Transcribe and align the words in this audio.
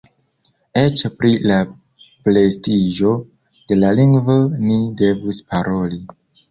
Eĉ 0.83 1.03
pri 1.19 1.33
la 1.51 1.59
prestiĝo 2.29 3.15
de 3.61 3.81
la 3.83 3.95
lingvo 4.01 4.43
ni 4.67 4.85
devus 5.05 5.49
paroli. 5.55 6.07